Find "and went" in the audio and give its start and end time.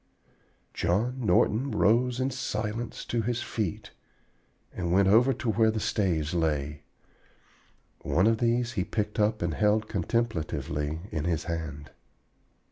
4.73-5.07